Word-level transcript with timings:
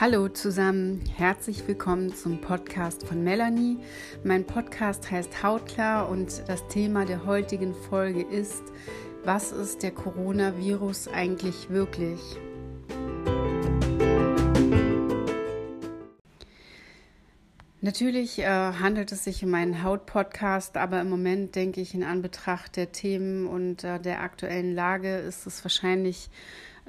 Hallo 0.00 0.30
zusammen, 0.30 1.04
herzlich 1.18 1.68
willkommen 1.68 2.14
zum 2.14 2.40
Podcast 2.40 3.06
von 3.06 3.22
Melanie. 3.22 3.76
Mein 4.24 4.46
Podcast 4.46 5.10
heißt 5.10 5.42
Hautklar 5.42 6.08
und 6.08 6.42
das 6.48 6.66
Thema 6.68 7.04
der 7.04 7.26
heutigen 7.26 7.74
Folge 7.74 8.22
ist, 8.22 8.62
was 9.24 9.52
ist 9.52 9.82
der 9.82 9.90
Coronavirus 9.90 11.08
eigentlich 11.08 11.68
wirklich? 11.68 12.18
Natürlich 17.82 18.38
äh, 18.38 18.44
handelt 18.46 19.12
es 19.12 19.24
sich 19.24 19.44
um 19.44 19.52
einen 19.52 19.82
Haut-Podcast, 19.82 20.78
aber 20.78 21.02
im 21.02 21.10
Moment 21.10 21.56
denke 21.56 21.82
ich 21.82 21.92
in 21.92 22.04
Anbetracht 22.04 22.76
der 22.76 22.92
Themen 22.92 23.46
und 23.46 23.84
äh, 23.84 24.00
der 24.00 24.22
aktuellen 24.22 24.74
Lage 24.74 25.16
ist 25.16 25.46
es 25.46 25.62
wahrscheinlich 25.62 26.30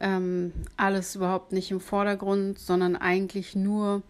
ähm, 0.02 0.52
alles 0.76 1.16
überhaupt 1.16 1.52
nicht 1.54 1.72
im 1.72 1.80
Vordergrund, 1.80 2.60
sondern 2.60 2.96
eigentlich 2.96 3.56
nur, 3.56 4.02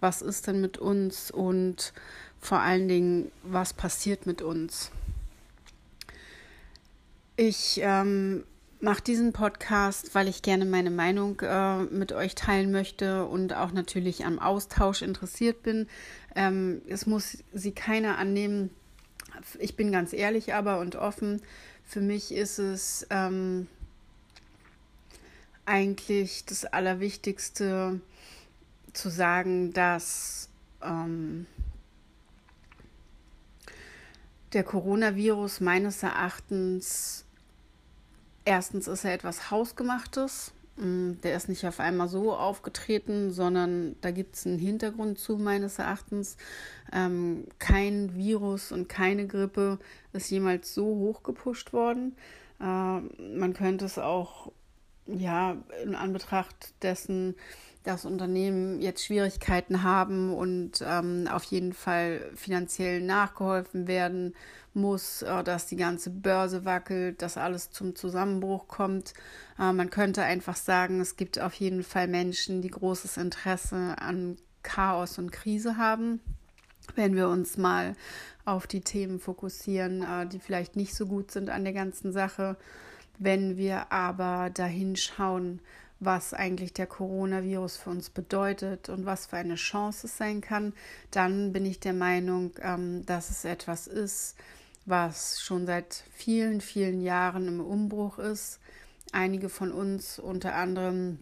was 0.00 0.22
ist 0.22 0.46
denn 0.46 0.60
mit 0.60 0.78
uns 0.78 1.30
und 1.30 1.92
vor 2.40 2.60
allen 2.60 2.88
Dingen, 2.88 3.30
was 3.42 3.74
passiert 3.74 4.26
mit 4.26 4.40
uns. 4.40 4.90
Ich 7.36 7.80
ähm, 7.82 8.44
mache 8.80 9.02
diesen 9.02 9.32
Podcast, 9.32 10.14
weil 10.14 10.28
ich 10.28 10.42
gerne 10.42 10.64
meine 10.64 10.90
Meinung 10.90 11.40
äh, 11.40 11.82
mit 11.84 12.12
euch 12.12 12.34
teilen 12.34 12.70
möchte 12.70 13.26
und 13.26 13.54
auch 13.54 13.72
natürlich 13.72 14.24
am 14.24 14.38
Austausch 14.38 15.02
interessiert 15.02 15.62
bin. 15.62 15.86
Ähm, 16.34 16.80
es 16.88 17.06
muss 17.06 17.38
sie 17.52 17.72
keiner 17.72 18.18
annehmen. 18.18 18.70
Ich 19.58 19.76
bin 19.76 19.92
ganz 19.92 20.12
ehrlich 20.12 20.54
aber 20.54 20.78
und 20.78 20.96
offen. 20.96 21.42
Für 21.84 22.00
mich 22.00 22.32
ist 22.32 22.58
es 22.58 23.06
ähm, 23.10 23.66
eigentlich 25.70 26.44
das 26.46 26.64
Allerwichtigste 26.64 28.00
zu 28.92 29.08
sagen, 29.08 29.72
dass 29.72 30.48
ähm, 30.82 31.46
der 34.52 34.64
Coronavirus 34.64 35.60
meines 35.60 36.02
Erachtens 36.02 37.24
erstens 38.44 38.88
ist 38.88 39.04
er 39.04 39.14
etwas 39.14 39.52
Hausgemachtes. 39.52 40.52
Mm, 40.76 41.12
der 41.22 41.36
ist 41.36 41.48
nicht 41.48 41.64
auf 41.64 41.78
einmal 41.78 42.08
so 42.08 42.34
aufgetreten, 42.34 43.30
sondern 43.30 43.94
da 44.00 44.10
gibt 44.10 44.34
es 44.34 44.46
einen 44.46 44.58
Hintergrund 44.58 45.20
zu, 45.20 45.36
meines 45.36 45.78
Erachtens. 45.78 46.36
Ähm, 46.92 47.44
kein 47.60 48.16
Virus 48.16 48.72
und 48.72 48.88
keine 48.88 49.28
Grippe 49.28 49.78
ist 50.12 50.30
jemals 50.30 50.74
so 50.74 50.84
hochgepusht 50.84 51.72
worden. 51.72 52.16
Äh, 52.60 52.64
man 52.64 53.54
könnte 53.54 53.84
es 53.84 53.98
auch 53.98 54.50
ja, 55.18 55.56
in 55.82 55.94
Anbetracht 55.94 56.74
dessen, 56.82 57.34
dass 57.84 58.04
Unternehmen 58.04 58.80
jetzt 58.80 59.04
Schwierigkeiten 59.04 59.82
haben 59.82 60.34
und 60.34 60.84
ähm, 60.86 61.26
auf 61.30 61.44
jeden 61.44 61.72
Fall 61.72 62.20
finanziell 62.34 63.00
nachgeholfen 63.00 63.88
werden 63.88 64.34
muss, 64.74 65.22
äh, 65.22 65.42
dass 65.42 65.66
die 65.66 65.76
ganze 65.76 66.10
Börse 66.10 66.64
wackelt, 66.64 67.22
dass 67.22 67.36
alles 67.36 67.70
zum 67.70 67.96
Zusammenbruch 67.96 68.68
kommt. 68.68 69.14
Äh, 69.58 69.72
man 69.72 69.90
könnte 69.90 70.22
einfach 70.22 70.56
sagen, 70.56 71.00
es 71.00 71.16
gibt 71.16 71.40
auf 71.40 71.54
jeden 71.54 71.82
Fall 71.82 72.06
Menschen, 72.06 72.60
die 72.60 72.70
großes 72.70 73.16
Interesse 73.16 73.96
an 73.98 74.36
Chaos 74.62 75.18
und 75.18 75.32
Krise 75.32 75.78
haben. 75.78 76.20
Wenn 76.96 77.14
wir 77.14 77.28
uns 77.28 77.56
mal 77.56 77.94
auf 78.44 78.66
die 78.66 78.80
Themen 78.80 79.20
fokussieren, 79.20 80.02
äh, 80.02 80.26
die 80.26 80.38
vielleicht 80.38 80.76
nicht 80.76 80.94
so 80.94 81.06
gut 81.06 81.30
sind 81.30 81.48
an 81.48 81.64
der 81.64 81.72
ganzen 81.72 82.12
Sache. 82.12 82.56
Wenn 83.22 83.58
wir 83.58 83.92
aber 83.92 84.48
dahin 84.48 84.96
schauen, 84.96 85.60
was 85.98 86.32
eigentlich 86.32 86.72
der 86.72 86.86
Coronavirus 86.86 87.76
für 87.76 87.90
uns 87.90 88.08
bedeutet 88.08 88.88
und 88.88 89.04
was 89.04 89.26
für 89.26 89.36
eine 89.36 89.56
Chance 89.56 90.06
es 90.06 90.16
sein 90.16 90.40
kann, 90.40 90.72
dann 91.10 91.52
bin 91.52 91.66
ich 91.66 91.78
der 91.80 91.92
Meinung, 91.92 92.52
ähm, 92.62 93.04
dass 93.04 93.28
es 93.28 93.44
etwas 93.44 93.86
ist, 93.86 94.36
was 94.86 95.42
schon 95.42 95.66
seit 95.66 96.02
vielen, 96.14 96.62
vielen 96.62 97.02
Jahren 97.02 97.46
im 97.46 97.60
Umbruch 97.60 98.18
ist. 98.18 98.58
Einige 99.12 99.50
von 99.50 99.70
uns, 99.70 100.18
unter 100.18 100.54
anderem 100.54 101.18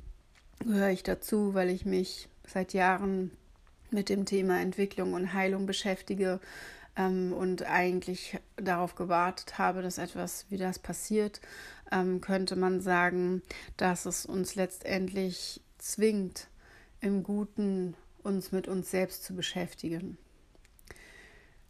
gehöre 0.61 0.91
ich 0.91 1.03
dazu, 1.03 1.55
weil 1.55 1.69
ich 1.69 1.85
mich 1.85 2.29
seit 2.47 2.75
Jahren 2.75 3.33
mit 3.91 4.09
dem 4.09 4.25
Thema 4.25 4.61
Entwicklung 4.61 5.15
und 5.15 5.33
Heilung 5.33 5.67
beschäftige 5.67 6.39
ähm, 6.99 7.33
und 7.33 7.63
eigentlich 7.63 8.39
darauf 8.57 8.95
gewartet 8.97 9.57
habe, 9.57 9.81
dass 9.81 9.97
etwas 9.97 10.45
wie 10.51 10.59
das 10.59 10.79
passiert 10.79 11.41
ähm, 11.91 12.21
könnte 12.21 12.57
man 12.57 12.81
sagen, 12.81 13.43
dass 13.77 14.07
es 14.07 14.27
uns 14.27 14.55
letztendlich 14.55 15.61
zwingt, 15.79 16.49
im 17.01 17.23
Guten 17.23 17.95
uns 18.23 18.53
mit 18.53 18.69
uns 18.69 18.91
selbst 18.91 19.25
zu 19.25 19.35
beschäftigen. 19.35 20.19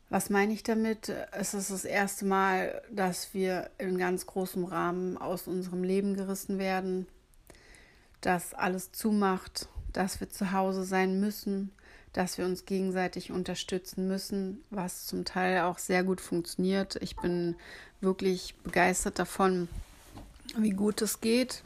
Was 0.08 0.30
meine 0.30 0.54
ich 0.54 0.62
damit? 0.62 1.10
Es 1.32 1.52
ist 1.52 1.70
das 1.70 1.84
erste 1.84 2.24
Mal, 2.24 2.80
dass 2.90 3.34
wir 3.34 3.70
in 3.76 3.98
ganz 3.98 4.26
großem 4.26 4.64
Rahmen 4.64 5.18
aus 5.18 5.46
unserem 5.46 5.84
Leben 5.84 6.14
gerissen 6.14 6.58
werden, 6.58 7.06
dass 8.22 8.54
alles 8.54 8.90
zumacht, 8.92 9.68
dass 9.92 10.18
wir 10.20 10.30
zu 10.30 10.52
Hause 10.52 10.84
sein 10.84 11.20
müssen, 11.20 11.72
dass 12.18 12.36
wir 12.36 12.46
uns 12.46 12.66
gegenseitig 12.66 13.30
unterstützen 13.30 14.08
müssen, 14.08 14.64
was 14.70 15.06
zum 15.06 15.24
Teil 15.24 15.60
auch 15.60 15.78
sehr 15.78 16.02
gut 16.02 16.20
funktioniert. 16.20 16.96
Ich 17.00 17.14
bin 17.14 17.54
wirklich 18.00 18.56
begeistert 18.64 19.20
davon, 19.20 19.68
wie 20.56 20.70
gut 20.70 21.00
es 21.00 21.20
geht 21.20 21.62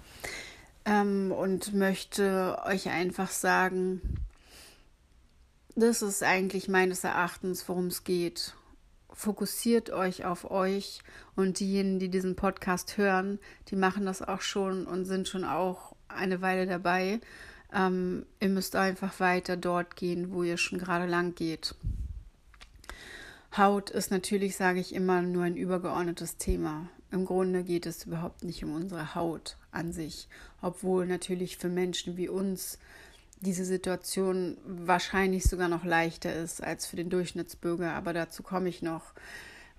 ähm, 0.85 1.33
und 1.33 1.73
möchte 1.73 2.59
euch 2.67 2.91
einfach 2.91 3.31
sagen, 3.31 4.03
das 5.75 6.03
ist 6.03 6.23
eigentlich 6.23 6.69
meines 6.69 7.03
Erachtens, 7.03 7.67
worum 7.67 7.87
es 7.87 8.05
geht. 8.05 8.55
Fokussiert 9.11 9.89
euch 9.89 10.27
auf 10.27 10.51
euch 10.51 11.01
und 11.35 11.61
diejenigen, 11.61 11.99
die 11.99 12.11
diesen 12.11 12.37
Podcast 12.37 12.99
hören, 12.99 13.39
die 13.69 13.77
machen 13.77 14.05
das 14.05 14.21
auch 14.21 14.43
schon 14.43 14.87
und 14.87 15.07
sind 15.07 15.29
schon 15.29 15.45
auch 15.45 15.97
eine 16.09 16.43
Weile 16.43 16.67
dabei. 16.67 17.21
Ähm, 17.75 18.27
ihr 18.41 18.49
müsst 18.49 18.77
einfach 18.77 19.19
weiter 19.21 19.57
dort 19.57 19.97
gehen, 19.97 20.33
wo 20.33 20.43
ihr 20.43 20.57
schon 20.57 20.79
gerade 20.79 21.07
lang 21.07 21.35
geht. 21.35 21.75
Haut 23.57 23.91
ist 23.91 24.11
natürlich, 24.11 24.57
sage 24.57 24.81
ich 24.81 24.95
immer, 24.95 25.23
nur 25.23 25.45
ein 25.45 25.57
übergeordnetes 25.57 26.39
Thema. 26.39 26.89
Im 27.11 27.27
Grunde 27.27 27.65
geht 27.65 27.85
es 27.85 28.05
überhaupt 28.05 28.45
nicht 28.45 28.65
um 28.65 28.75
unsere 28.75 29.15
Haut 29.15 29.57
an 29.71 29.93
sich, 29.93 30.29
obwohl 30.63 31.07
natürlich 31.07 31.59
für 31.59 31.69
Menschen 31.69 32.17
wie 32.17 32.29
uns 32.29 32.79
diese 33.41 33.65
Situation 33.65 34.57
wahrscheinlich 34.65 35.45
sogar 35.45 35.69
noch 35.69 35.85
leichter 35.85 36.35
ist 36.35 36.63
als 36.63 36.87
für 36.87 36.97
den 36.97 37.11
Durchschnittsbürger, 37.11 37.93
aber 37.93 38.13
dazu 38.13 38.43
komme 38.43 38.69
ich 38.69 38.83
noch. 38.83 39.13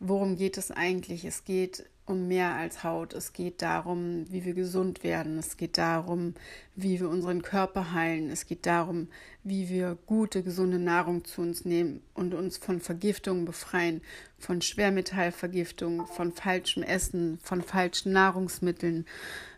Worum 0.06 0.36
geht 0.36 0.58
es 0.58 0.70
eigentlich? 0.70 1.24
Es 1.24 1.46
geht 1.46 1.86
um 2.06 2.28
mehr 2.28 2.56
als 2.56 2.84
Haut. 2.84 3.14
Es 3.14 3.32
geht 3.32 3.62
darum, 3.62 4.26
wie 4.30 4.44
wir 4.44 4.54
gesund 4.54 5.02
werden. 5.02 5.38
Es 5.38 5.56
geht 5.56 5.78
darum, 5.78 6.34
wie 6.76 7.00
wir 7.00 7.08
unseren 7.08 7.42
Körper 7.42 7.94
heilen. 7.94 8.30
Es 8.30 8.46
geht 8.46 8.66
darum, 8.66 9.08
wie 9.46 9.70
wir 9.70 9.98
gute, 10.06 10.44
gesunde 10.44 10.78
Nahrung 10.78 11.24
zu 11.24 11.42
uns 11.42 11.64
nehmen 11.64 12.02
und 12.16 12.34
uns 12.34 12.58
von 12.58 12.82
Vergiftungen 12.82 13.46
befreien, 13.46 14.02
von 14.38 14.62
Schwermetallvergiftung, 14.62 16.06
von 16.08 16.34
falschem 16.34 16.84
Essen, 16.84 17.40
von 17.42 17.62
falschen 17.62 18.12
Nahrungsmitteln, 18.12 19.06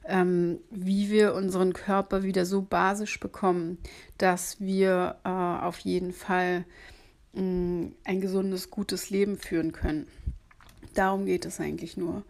ähm, 0.06 0.60
wie 0.70 1.10
wir 1.10 1.34
unseren 1.34 1.74
Körper 1.74 2.22
wieder 2.22 2.46
so 2.46 2.62
basisch 2.62 3.20
bekommen, 3.20 3.80
dass 4.20 4.62
wir 4.62 5.16
äh, 5.24 5.30
auf 5.30 5.80
jeden 5.80 6.14
Fall 6.14 6.66
mh, 7.34 7.42
mm, 7.42 7.96
ein 8.04 8.22
gesundes, 8.22 8.70
gutes 8.70 9.10
Leben 9.10 9.40
führen 9.40 9.72
können. 9.72 10.06
Darum 10.96 11.26
geht 11.26 11.46
es 11.46 11.60
eigentlich 11.60 11.98
nur. 11.98 12.24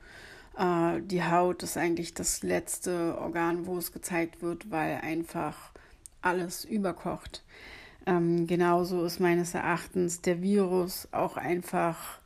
Äh, 0.57 1.01
die 1.01 1.23
Haut 1.23 1.63
ist 1.63 1.77
eigentlich 1.77 2.13
das 2.13 2.43
letzte 2.43 3.17
Organ, 3.17 3.65
wo 3.65 3.77
es 3.77 3.91
gezeigt 3.91 4.41
wird, 4.41 4.71
weil 4.71 4.99
einfach 5.01 5.71
alles 6.21 6.65
überkocht. 6.65 7.43
Ähm, 8.05 8.47
genauso 8.47 9.03
ist 9.05 9.19
meines 9.19 9.53
Erachtens 9.53 10.21
der 10.21 10.41
Virus 10.41 11.07
auch 11.11 11.37
einfach 11.37 12.19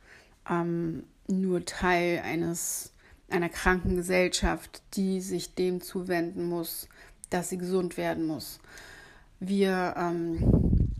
ähm, 0.48 1.04
nur 1.28 1.64
Teil 1.64 2.20
eines 2.24 2.92
einer 3.30 3.48
kranken 3.48 3.96
Gesellschaft, 3.96 4.82
die 4.94 5.20
sich 5.20 5.54
dem 5.54 5.80
zuwenden 5.80 6.48
muss, 6.48 6.88
dass 7.30 7.48
sie 7.48 7.58
gesund 7.58 7.96
werden 7.96 8.26
muss. 8.26 8.60
Wir 9.38 9.94
ähm, 9.96 10.90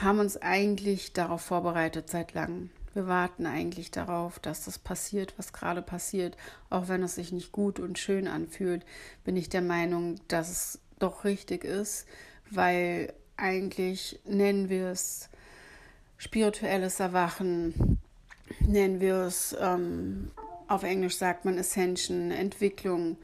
haben 0.00 0.20
uns 0.20 0.36
eigentlich 0.36 1.12
darauf 1.12 1.40
vorbereitet 1.40 2.10
seit 2.10 2.34
langem. 2.34 2.70
Wir 2.92 3.06
warten 3.06 3.46
eigentlich 3.46 3.90
darauf, 3.90 4.38
dass 4.40 4.64
das 4.64 4.78
passiert, 4.78 5.34
was 5.36 5.52
gerade 5.52 5.82
passiert. 5.82 6.36
Auch 6.70 6.88
wenn 6.88 7.02
es 7.02 7.14
sich 7.14 7.30
nicht 7.30 7.52
gut 7.52 7.78
und 7.78 7.98
schön 7.98 8.26
anfühlt, 8.26 8.84
bin 9.24 9.36
ich 9.36 9.48
der 9.48 9.62
Meinung, 9.62 10.16
dass 10.28 10.50
es 10.50 10.78
doch 10.98 11.24
richtig 11.24 11.64
ist, 11.64 12.06
weil 12.50 13.12
eigentlich 13.36 14.20
nennen 14.24 14.68
wir 14.68 14.88
es 14.88 15.28
spirituelles 16.18 17.00
Erwachen, 17.00 17.98
nennen 18.60 19.00
wir 19.00 19.14
es, 19.22 19.56
ähm, 19.58 20.30
auf 20.68 20.82
Englisch 20.82 21.16
sagt 21.16 21.44
man 21.44 21.58
Ascension, 21.58 22.30
Entwicklung, 22.30 23.16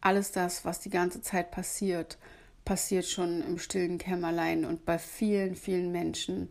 alles 0.00 0.32
das, 0.32 0.64
was 0.64 0.80
die 0.80 0.90
ganze 0.90 1.20
Zeit 1.22 1.50
passiert, 1.50 2.18
passiert 2.64 3.04
schon 3.06 3.42
im 3.42 3.58
stillen 3.58 3.98
Kämmerlein 3.98 4.64
und 4.64 4.84
bei 4.84 4.98
vielen, 4.98 5.54
vielen 5.54 5.92
Menschen 5.92 6.50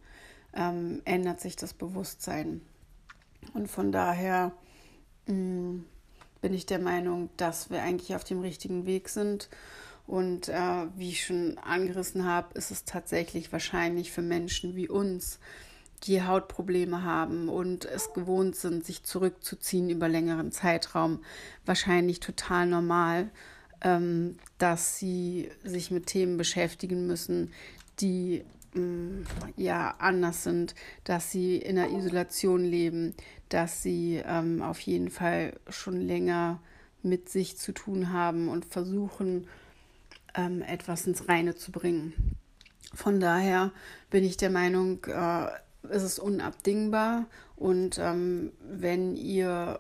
ähm, 0.53 1.01
ändert 1.05 1.39
sich 1.39 1.55
das 1.55 1.73
Bewusstsein. 1.73 2.61
Und 3.53 3.67
von 3.67 3.91
daher 3.91 4.51
mh, 5.27 5.33
mm, 5.33 5.85
bin 6.41 6.53
ich 6.53 6.65
der 6.65 6.79
Meinung, 6.79 7.29
dass 7.37 7.69
wir 7.69 7.81
eigentlich 7.81 8.15
auf 8.15 8.23
dem 8.23 8.39
richtigen 8.39 8.85
Weg 8.85 9.09
sind. 9.09 9.49
Und 10.07 10.49
äh, 10.49 10.87
wie 10.95 11.09
ich 11.09 11.25
schon 11.25 11.57
angerissen 11.59 12.25
habe, 12.25 12.57
ist 12.57 12.71
es 12.71 12.85
tatsächlich 12.85 13.51
wahrscheinlich 13.51 14.11
für 14.11 14.21
Menschen 14.21 14.75
wie 14.75 14.89
uns, 14.89 15.39
die 16.03 16.23
Hautprobleme 16.23 17.03
haben 17.03 17.49
und 17.49 17.85
es 17.85 18.13
gewohnt 18.13 18.55
sind, 18.55 18.85
sich 18.85 19.03
zurückzuziehen 19.03 19.89
über 19.89 20.07
längeren 20.07 20.51
Zeitraum, 20.51 21.19
wahrscheinlich 21.65 22.21
total 22.21 22.67
normal, 22.67 23.29
ähm, 23.81 24.37
dass 24.57 24.97
sie 24.97 25.49
sich 25.63 25.91
mit 25.91 26.07
Themen 26.07 26.37
beschäftigen 26.37 27.05
müssen, 27.05 27.51
die 27.99 28.45
mm, 28.74 29.24
ja 29.56 29.95
anders 30.00 30.44
sind, 30.44 30.75
dass 31.04 31.31
sie 31.31 31.57
in 31.57 31.75
der 31.75 31.92
Isolation 31.92 32.63
leben, 32.63 33.16
dass 33.50 33.83
sie 33.83 34.21
ähm, 34.25 34.62
auf 34.62 34.80
jeden 34.81 35.10
Fall 35.10 35.54
schon 35.69 36.00
länger 36.01 36.60
mit 37.01 37.30
sich 37.30 37.57
zu 37.57 37.71
tun 37.71 38.12
haben 38.12 38.50
und 38.50 38.66
versuchen, 38.66 39.48
ähm, 40.36 40.62
etwas 40.62 41.07
ins 41.07 41.27
Reine 41.27 41.56
zu 41.56 41.71
bringen. 41.71 42.38
Von 42.94 43.19
daher 43.19 43.71
bin 44.10 44.24
ich 44.24 44.38
der 44.38 44.50
Meinung, 44.50 45.04
äh, 45.06 45.48
es 45.89 46.04
ist 46.04 46.19
unabdingbar 46.19 47.27
und 47.56 47.98
ähm, 48.00 48.51
wenn 48.62 49.16
ihr 49.16 49.80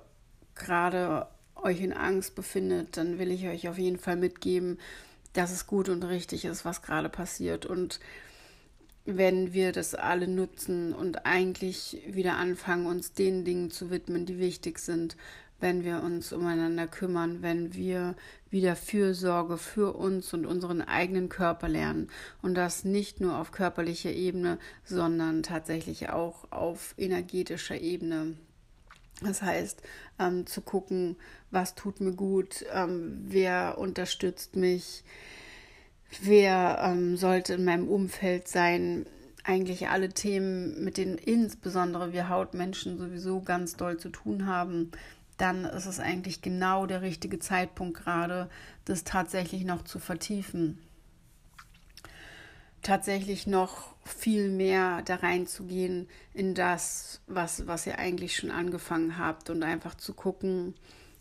gerade 0.55 1.27
euch 1.55 1.81
in 1.81 1.93
Angst 1.93 2.35
befindet, 2.35 2.97
dann 2.97 3.19
will 3.19 3.31
ich 3.31 3.47
euch 3.47 3.67
auf 3.67 3.77
jeden 3.77 3.97
Fall 3.97 4.15
mitgeben, 4.15 4.79
dass 5.33 5.51
es 5.51 5.67
gut 5.67 5.89
und 5.89 6.03
richtig 6.03 6.45
ist, 6.45 6.65
was 6.65 6.81
gerade 6.81 7.09
passiert 7.09 7.65
und 7.65 7.99
wenn 9.05 9.53
wir 9.53 9.71
das 9.71 9.95
alle 9.95 10.27
nutzen 10.27 10.93
und 10.93 11.25
eigentlich 11.25 12.01
wieder 12.07 12.37
anfangen, 12.37 12.85
uns 12.85 13.13
den 13.13 13.45
Dingen 13.45 13.71
zu 13.71 13.89
widmen, 13.89 14.25
die 14.25 14.39
wichtig 14.39 14.79
sind, 14.79 15.15
wenn 15.59 15.83
wir 15.83 16.01
uns 16.03 16.31
umeinander 16.31 16.87
kümmern, 16.87 17.41
wenn 17.41 17.73
wir 17.73 18.15
wieder 18.49 18.75
Fürsorge 18.75 19.57
für 19.57 19.93
uns 19.95 20.33
und 20.33 20.45
unseren 20.45 20.81
eigenen 20.81 21.29
Körper 21.29 21.67
lernen. 21.67 22.09
Und 22.41 22.55
das 22.55 22.85
nicht 22.85 23.19
nur 23.19 23.37
auf 23.37 23.51
körperlicher 23.51 24.11
Ebene, 24.11 24.57
sondern 24.85 25.43
tatsächlich 25.43 26.09
auch 26.09 26.51
auf 26.51 26.93
energetischer 26.97 27.79
Ebene. 27.79 28.35
Das 29.21 29.41
heißt, 29.41 29.81
ähm, 30.17 30.47
zu 30.47 30.61
gucken, 30.61 31.17
was 31.51 31.75
tut 31.75 31.99
mir 31.99 32.13
gut, 32.13 32.65
ähm, 32.73 33.25
wer 33.27 33.77
unterstützt 33.77 34.55
mich, 34.55 35.03
wer 36.21 36.79
ähm, 36.83 37.17
sollte 37.17 37.53
in 37.55 37.65
meinem 37.65 37.87
Umfeld 37.87 38.47
sein. 38.47 39.05
Eigentlich 39.43 39.87
alle 39.87 40.09
Themen, 40.09 40.83
mit 40.83 40.97
denen 40.97 41.17
insbesondere 41.17 42.13
wir 42.13 42.29
Hautmenschen 42.29 42.97
sowieso 42.97 43.41
ganz 43.41 43.75
doll 43.77 43.97
zu 43.97 44.09
tun 44.09 44.45
haben, 44.45 44.91
dann 45.37 45.63
ist 45.63 45.85
es 45.85 45.99
eigentlich 45.99 46.41
genau 46.41 46.85
der 46.85 47.01
richtige 47.01 47.39
Zeitpunkt 47.39 47.97
gerade, 47.97 48.49
das 48.85 49.05
tatsächlich 49.05 49.63
noch 49.63 49.83
zu 49.83 49.97
vertiefen. 49.97 50.77
Tatsächlich 52.81 53.47
noch 53.47 53.95
viel 54.03 54.49
mehr 54.49 55.01
da 55.03 55.15
reinzugehen 55.15 56.07
in 56.33 56.55
das, 56.55 57.21
was, 57.27 57.67
was 57.67 57.87
ihr 57.87 57.99
eigentlich 57.99 58.35
schon 58.35 58.51
angefangen 58.51 59.17
habt 59.17 59.49
und 59.49 59.63
einfach 59.63 59.95
zu 59.95 60.13
gucken, 60.13 60.75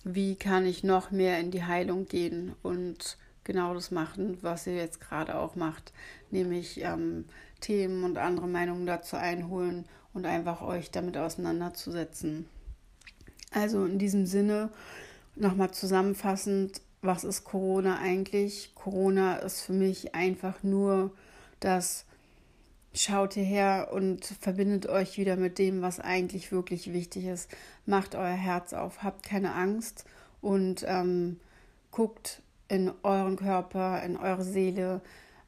wie 0.04 0.34
kann 0.34 0.66
ich 0.66 0.84
noch 0.84 1.10
mehr 1.10 1.38
in 1.38 1.50
die 1.50 1.64
Heilung 1.64 2.06
gehen 2.06 2.54
und 2.62 3.16
genau 3.48 3.72
das 3.74 3.90
machen, 3.90 4.38
was 4.42 4.66
ihr 4.66 4.76
jetzt 4.76 5.00
gerade 5.00 5.34
auch 5.34 5.56
macht, 5.56 5.92
nämlich 6.30 6.82
ähm, 6.82 7.24
Themen 7.60 8.04
und 8.04 8.18
andere 8.18 8.46
Meinungen 8.46 8.86
dazu 8.86 9.16
einholen 9.16 9.86
und 10.12 10.26
einfach 10.26 10.60
euch 10.60 10.90
damit 10.90 11.16
auseinanderzusetzen. 11.16 12.46
Also 13.50 13.86
in 13.86 13.98
diesem 13.98 14.26
Sinne 14.26 14.68
nochmal 15.34 15.70
zusammenfassend, 15.70 16.82
was 17.00 17.24
ist 17.24 17.44
Corona 17.44 17.98
eigentlich? 17.98 18.74
Corona 18.74 19.36
ist 19.36 19.62
für 19.62 19.72
mich 19.72 20.14
einfach 20.14 20.62
nur 20.62 21.12
das 21.60 22.04
Schaut 22.94 23.34
hierher 23.34 23.90
und 23.92 24.24
verbindet 24.24 24.88
euch 24.88 25.18
wieder 25.18 25.36
mit 25.36 25.58
dem, 25.58 25.82
was 25.82 26.00
eigentlich 26.00 26.50
wirklich 26.50 26.92
wichtig 26.92 27.26
ist. 27.26 27.48
Macht 27.86 28.14
euer 28.14 28.34
Herz 28.34 28.72
auf, 28.72 29.02
habt 29.02 29.22
keine 29.22 29.54
Angst 29.54 30.04
und 30.40 30.84
ähm, 30.86 31.38
guckt 31.90 32.42
in 32.68 32.92
euren 33.02 33.36
Körper, 33.36 34.02
in 34.02 34.16
eure 34.16 34.44
Seele, 34.44 35.00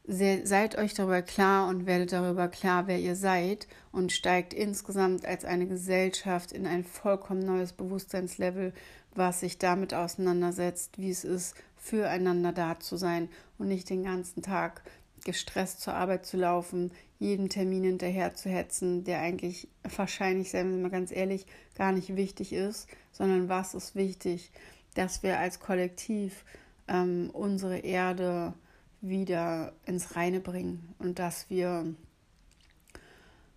seid 0.06 0.76
euch 0.76 0.94
darüber 0.94 1.22
klar 1.22 1.68
und 1.68 1.86
werdet 1.86 2.12
darüber 2.12 2.48
klar, 2.48 2.86
wer 2.86 2.98
ihr 2.98 3.14
seid 3.14 3.68
und 3.92 4.12
steigt 4.12 4.54
insgesamt 4.54 5.24
als 5.24 5.44
eine 5.44 5.66
Gesellschaft 5.66 6.52
in 6.52 6.66
ein 6.66 6.84
vollkommen 6.84 7.40
neues 7.40 7.72
Bewusstseinslevel, 7.72 8.72
was 9.14 9.40
sich 9.40 9.58
damit 9.58 9.94
auseinandersetzt, 9.94 10.98
wie 10.98 11.10
es 11.10 11.24
ist, 11.24 11.54
füreinander 11.76 12.52
da 12.52 12.80
zu 12.80 12.96
sein 12.96 13.28
und 13.58 13.68
nicht 13.68 13.88
den 13.90 14.04
ganzen 14.04 14.42
Tag 14.42 14.82
gestresst 15.24 15.80
zur 15.80 15.94
Arbeit 15.94 16.26
zu 16.26 16.38
laufen, 16.38 16.92
jedem 17.18 17.48
Termin 17.48 17.84
hinterher 17.84 18.34
zu 18.34 18.48
hetzen, 18.48 19.04
der 19.04 19.20
eigentlich 19.20 19.68
wahrscheinlich, 19.96 20.50
seien 20.50 20.70
wir 20.70 20.82
mal 20.82 20.90
ganz 20.90 21.12
ehrlich, 21.12 21.46
gar 21.76 21.92
nicht 21.92 22.16
wichtig 22.16 22.52
ist, 22.52 22.88
sondern 23.12 23.48
was 23.48 23.74
ist 23.74 23.94
wichtig, 23.94 24.50
dass 24.94 25.22
wir 25.22 25.38
als 25.38 25.60
Kollektiv 25.60 26.44
ähm, 26.90 27.30
unsere 27.32 27.78
Erde 27.78 28.52
wieder 29.00 29.72
ins 29.86 30.14
Reine 30.16 30.40
bringen 30.40 30.94
und 30.98 31.18
dass 31.18 31.48
wir, 31.48 31.94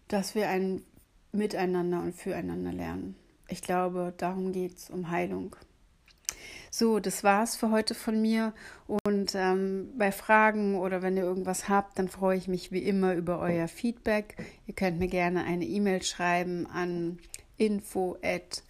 dass 0.07 0.35
wir 0.35 0.47
ein 0.47 0.83
Miteinander 1.33 1.99
und 1.99 2.15
Füreinander 2.15 2.71
lernen. 2.71 3.15
Ich 3.49 3.61
glaube, 3.61 4.13
darum 4.15 4.53
geht 4.53 4.77
es, 4.77 4.89
um 4.89 5.09
Heilung. 5.09 5.55
So, 6.71 6.99
das 6.99 7.23
war's 7.23 7.55
für 7.55 7.71
heute 7.71 7.93
von 7.93 8.21
mir. 8.21 8.53
Und 9.03 9.35
ähm, 9.35 9.91
bei 9.97 10.11
Fragen 10.11 10.75
oder 10.75 11.01
wenn 11.01 11.17
ihr 11.17 11.23
irgendwas 11.23 11.69
habt, 11.69 11.99
dann 11.99 12.07
freue 12.07 12.37
ich 12.37 12.47
mich 12.47 12.71
wie 12.71 12.83
immer 12.83 13.13
über 13.13 13.39
euer 13.39 13.67
Feedback. 13.67 14.37
Ihr 14.65 14.73
könnt 14.73 14.97
mir 14.99 15.07
gerne 15.07 15.43
eine 15.43 15.65
E-Mail 15.65 16.01
schreiben 16.01 16.65
an 16.67 17.19
info 17.57 18.17
at 18.23 18.63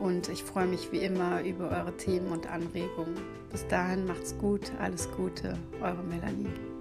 und 0.00 0.28
ich 0.28 0.42
freue 0.42 0.66
mich 0.66 0.90
wie 0.92 0.98
immer 0.98 1.42
über 1.42 1.70
eure 1.70 1.96
Themen 1.96 2.28
und 2.28 2.50
Anregungen. 2.50 3.16
Bis 3.50 3.66
dahin 3.68 4.04
macht's 4.06 4.36
gut, 4.38 4.70
alles 4.78 5.10
Gute, 5.12 5.56
eure 5.80 6.02
Melanie. 6.02 6.75